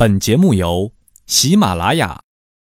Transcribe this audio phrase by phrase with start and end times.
[0.00, 0.92] 本节目由
[1.26, 2.20] 喜马拉雅、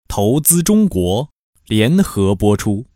[0.08, 1.28] 投资中国
[1.66, 2.86] 联合播出。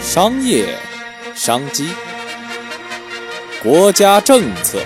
[0.00, 0.78] 商业
[1.34, 1.88] 商机、
[3.60, 4.78] 国家政策、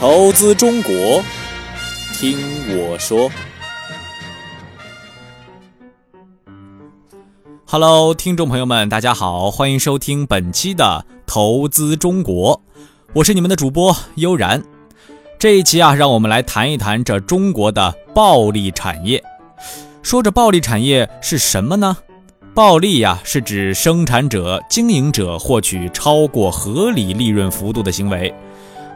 [0.00, 1.22] 投资中国，
[2.14, 2.38] 听
[2.74, 3.30] 我说。
[7.66, 12.62] Hello，听众朋友们，大家好，欢迎收听本期的《投资中国》，
[13.12, 14.77] 我是你们的主播悠然。
[15.38, 19.22] 这一期啊，让我们来谈一谈这中国的暴利产业。
[20.02, 21.96] 说这暴利产业是什么呢？
[22.56, 28.34] 暴利呀，是指生产者、经营者获取超过合理利润幅度的行为。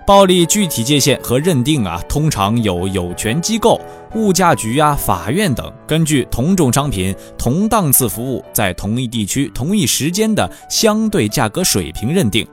[0.05, 3.81] 暴利具体界限和认定啊，通常有有权机构、
[4.17, 12.45] 物价局啊、法院等，根据同种商品、同档次服务在同一地区、同一时间的相对价格水平认定。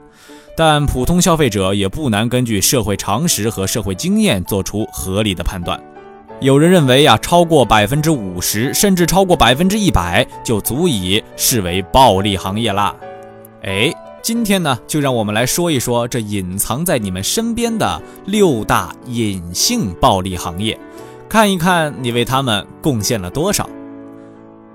[0.60, 5.82] 但普通消费者也不难根据社会常识和社会经验做出合理的判断。
[6.38, 12.94] 有人认为呀，超过百分之五十，甚至超过百分之一百，就足以视为暴利行业啦。
[13.62, 20.78] 哎，今天呢，就让我们来说一说这隐藏在你们身边的六大隐性暴利行业，
[21.26, 23.66] 看一看你为他们贡献了多少。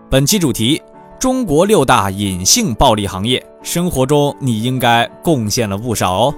[0.10, 0.82] 本期主题。
[1.26, 6.36] 中国六大隐性暴利行业，生活中你应该贡献了不少哦。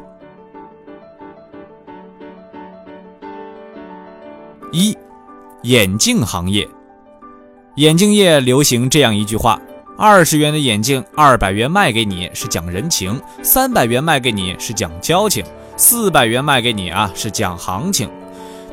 [4.71, 4.97] 一，
[5.63, 6.65] 眼镜行业。
[7.75, 9.61] 眼镜业流行这样一句话：
[9.97, 15.43] 二十元的眼镜，二百元卖给你是讲人情，三百元卖给你是讲交情，
[15.75, 18.09] 四百元卖给你啊是讲行情。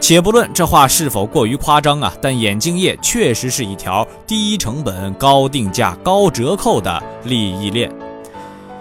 [0.06, 7.90] 且不论这话是否过于夸张啊，但眼镜业确实是一条低成本、高定价、高折扣的利益链。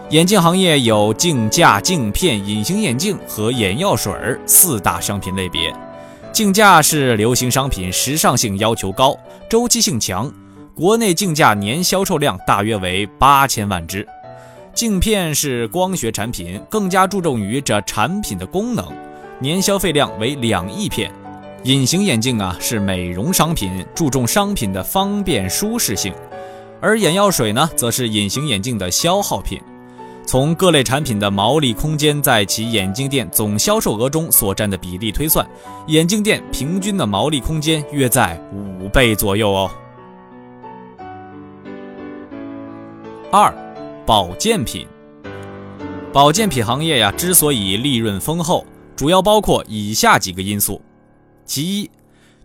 [0.10, 4.14] 眼镜行业有镜架、镜片、隐形眼镜和眼药水
[4.46, 5.74] 四大商品类别。
[6.34, 9.18] 镜架是流行商品，时尚性要求高，
[9.50, 10.30] 周期性强，
[10.76, 14.06] 国内镜架年销售量大约为八千万只。
[14.74, 18.86] 镜片是光学产品，更加注重于这产品的功能。
[19.44, 21.12] 年消费量为两亿片，
[21.64, 26.14] 隐形眼镜啊是美容商品，注重商品的方便舒适性，
[26.80, 29.60] 而眼药水呢则是隐形眼镜的消耗品。
[30.26, 35.46] 从各类产品的毛利空间在其眼镜店总销售额中所占的比例推算，
[35.88, 39.70] 眼镜店平均的毛利空间约在五倍左右哦。
[43.30, 43.54] 二，
[44.06, 44.88] 保健品，
[46.14, 48.66] 保健品行业呀之所以利润丰厚。
[48.96, 50.82] 主要包括以下几个因素：
[51.46, 51.92] 其一，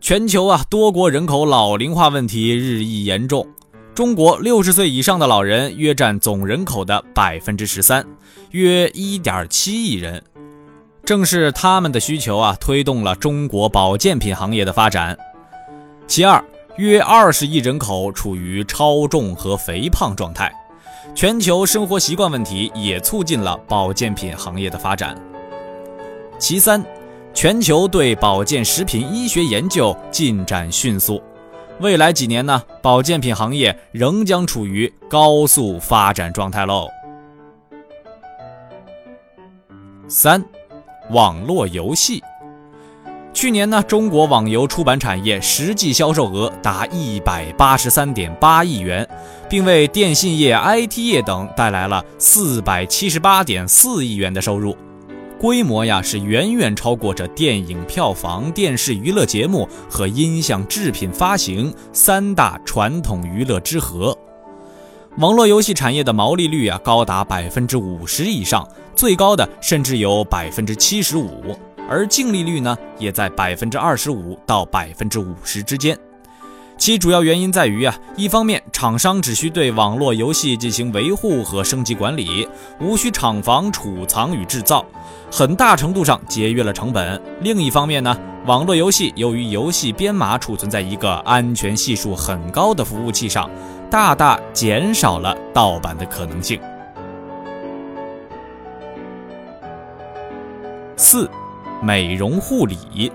[0.00, 3.46] 全球啊多国人口老龄化问题日益严重，
[3.94, 8.06] 中国六十岁以上的老人约占总人口的百分之十三，
[8.52, 10.22] 约一点七亿人。
[11.04, 15.16] 正是他们的需求啊，推动了中国保健品行业的发展。
[16.06, 16.42] 其二，
[16.76, 20.52] 约二十亿人口处于超重和肥胖状态，
[21.14, 25.16] 全球生活习惯问题也促进了保健品行业的发展。
[26.38, 26.84] 其三，
[27.34, 31.20] 全球对保健食品医学研究进展迅速，
[31.80, 36.88] 未来几年呢，保健品行业仍将处于高速发展状态喽。
[40.08, 40.42] 三，
[41.10, 42.22] 网络游戏，
[43.34, 49.06] 去年呢，中国网游出版产业实际销售额达一百八十三点八亿元，
[49.50, 54.76] 并为电信业、IT 业等带来了四百七十八点四亿元的收入。
[55.38, 64.16] 规模呀是远远超过这电影票房、电视娱乐节目和音像制品发行三大传统娱乐之和。
[65.18, 68.66] 网络游戏产业的毛利率啊高达百分之五十以上，
[68.96, 71.56] 最高的甚至有百分之七十五，
[71.88, 75.96] 而净利率呢也在百分之二十五到百分之五十之间。
[76.78, 82.48] 其主要原因在于啊，一方面厂商只需对网络游戏进行维护和升级管理，
[82.80, 84.86] 无需厂房储藏与制造，
[85.30, 88.16] 很大程度上节约了成本；另一方面呢，
[88.46, 93.50] 网络游戏由于游戏编码储存在一个安全系数很高的服务器上，
[93.90, 96.60] 大大减少了盗版的可能性。
[100.96, 101.28] 四，
[101.82, 103.12] 美容护理。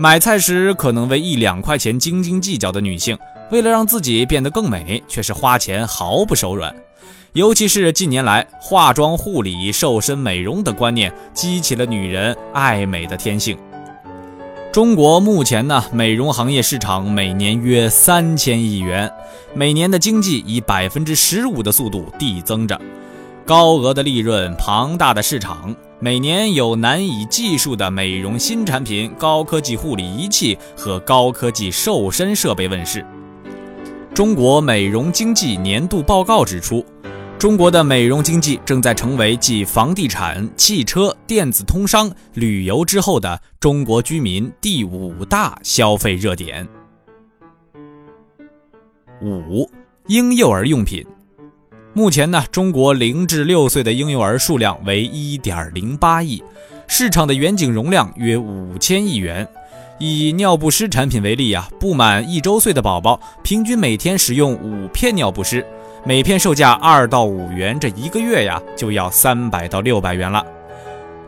[0.00, 3.18] 买菜时可能为一两块钱斤斤计较的女性，
[3.50, 6.72] 为了让自己变得更美，却是花钱毫不手软。
[7.32, 13.58] 尤其是近年来，化妆、护理、瘦身、美容的观念激起了女人爱美的天性。
[14.70, 19.10] 中国目前呢，美容行业市场每年约三千亿元，
[19.52, 22.80] 每年的经济以百分之十五的速度递增着，
[23.44, 25.74] 高额的利润、庞大的市场。
[26.00, 33.04] 每年有难以计数的美容新产品、高科技护理仪器和高科技瘦身设备问世。
[34.14, 36.86] 中国美容经济年度报告指出，
[37.36, 46.64] 中国的美容经济正在成为继房地产、汽车、电子通商、旅游之后的中国居民第五大消费热点。
[49.20, 49.68] 五、
[50.06, 51.04] 婴幼儿用品。
[51.94, 56.42] 目前呢，中国零至六岁的婴幼儿数量为一点零八亿，
[56.86, 59.46] 市场的远景容量约五千亿元。
[59.98, 65.66] 以尿不湿产品为例啊，不满一周岁的宝宝平均每天使用五片尿不湿，
[66.04, 70.44] 每片售价二到五元，这一个月呀就要三百到六百元了。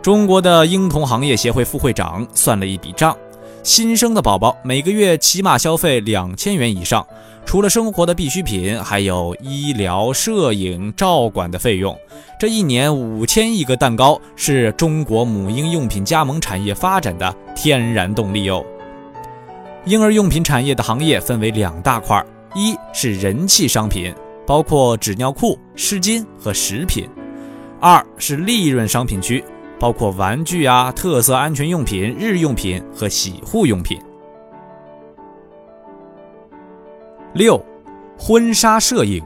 [0.01, 3.17] 中国的婴童行业协会副会长算了一笔账。
[3.63, 7.07] 新生的宝宝每个月起码消费两千元以上，
[7.51, 11.99] 除了生活的必需品，还有医疗、摄影、照管的费用。
[12.39, 18.65] 这一年五千亿个蛋糕是中国母婴用品加盟产业发展的天然动力哟。
[19.85, 22.25] 婴儿用品产业的行业分为两大块，
[22.55, 24.15] 一是人气商品，
[24.47, 27.05] 包括纸尿裤、湿巾和食品；
[27.81, 29.45] 二是利润商品区。
[29.81, 33.99] 包括玩具啊、特色安全用品、日用品和洗护用品。
[37.33, 37.65] 六，
[38.19, 39.23] 婚纱摄影。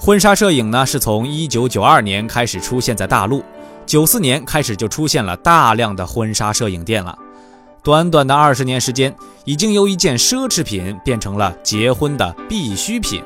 [0.00, 3.40] 婚纱摄影呢，是从一九九二年开始出现在大陆，
[3.86, 7.16] 九四年开始就出现了大量的婚纱摄影店了。
[7.84, 9.14] 短短的二十年时间，
[9.44, 13.22] 已经由一件奢侈品变成了结婚的必需品。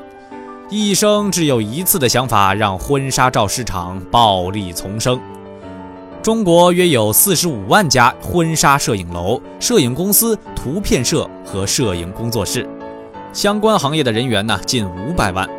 [0.69, 5.19] 一生只有一次的想法，让婚纱照市场暴利丛生。
[6.21, 12.69] 中国约有四十五万家婚纱摄影楼、摄影公司、图片社和摄影工作室，
[13.33, 15.49] 相关行业的人员呢近五百万。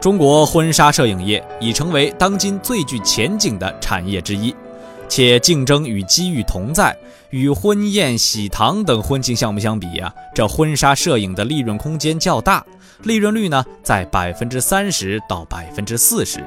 [0.00, 4.54] 中国婚纱摄影业已成为当今最具前景的产业之一，
[5.08, 6.96] 且竞争与机遇同在。
[7.30, 12.64] 与婚宴、喜糖等婚庆项目相比呀，这婚纱摄影的利润空间较大，
[13.02, 16.44] 利润率呢在百分之三十到百分之四十。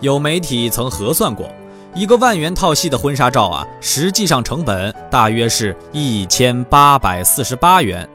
[0.00, 1.50] 有媒体曾核算过。
[1.92, 8.08] 一个万元套系的婚纱照啊，实际上成本大约是一千八百四十八元。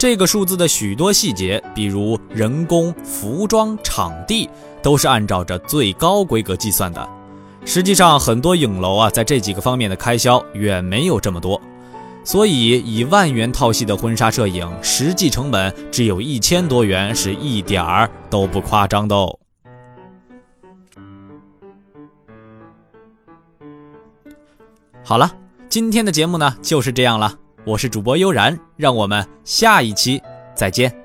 [0.00, 4.48] 这个数字的许多细节，比如人工、服装、场地，
[4.82, 7.06] 都是按照着最高规格计算的。
[7.66, 11.60] 实际上，很多影楼啊，在这几个方面的开销远没有这么多。
[12.24, 19.38] 所以，以万元套系的婚纱摄影，实际成本只有一千多元，是一点儿都不夸张的哦。
[25.04, 25.30] 好了，
[25.68, 27.34] 今天的节目呢就是这样了。
[27.64, 30.20] 我是主播悠然，让我们下一期
[30.54, 30.99] 再见。